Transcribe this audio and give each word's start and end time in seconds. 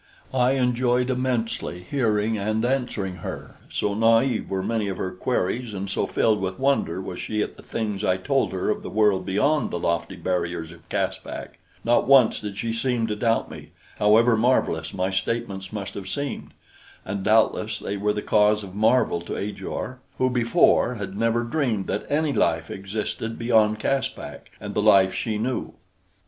I 0.33 0.53
enjoyed 0.53 1.11
immensely 1.11 1.83
hearing 1.83 2.35
and 2.35 2.65
answering 2.65 3.17
her, 3.17 3.57
so 3.69 3.93
naive 3.93 4.49
were 4.49 4.63
many 4.63 4.87
of 4.87 4.97
her 4.97 5.11
queries 5.11 5.75
and 5.75 5.91
so 5.91 6.07
filled 6.07 6.41
with 6.41 6.57
wonder 6.57 6.99
was 6.99 7.19
she 7.19 7.43
at 7.43 7.55
the 7.55 7.61
things 7.61 8.03
I 8.03 8.17
told 8.17 8.51
her 8.51 8.71
of 8.71 8.81
the 8.81 8.89
world 8.89 9.27
beyond 9.27 9.69
the 9.69 9.77
lofty 9.77 10.15
barriers 10.15 10.71
of 10.71 10.89
Caspak; 10.89 11.59
not 11.85 12.07
once 12.07 12.39
did 12.39 12.57
she 12.57 12.73
seem 12.73 13.05
to 13.05 13.15
doubt 13.15 13.51
me, 13.51 13.73
however 13.99 14.35
marvelous 14.35 14.91
my 14.91 15.11
statements 15.11 15.71
must 15.71 15.93
have 15.93 16.09
seemed; 16.09 16.55
and 17.05 17.21
doubtless 17.21 17.77
they 17.77 17.95
were 17.95 18.11
the 18.11 18.23
cause 18.23 18.63
of 18.63 18.73
marvel 18.73 19.21
to 19.21 19.37
Ajor, 19.37 19.99
who 20.17 20.31
before 20.31 20.95
had 20.95 21.15
never 21.15 21.43
dreamed 21.43 21.85
that 21.85 22.07
any 22.09 22.33
life 22.33 22.71
existed 22.71 23.37
beyond 23.37 23.77
Caspak 23.77 24.49
and 24.59 24.73
the 24.73 24.81
life 24.81 25.13
she 25.13 25.37
knew. 25.37 25.75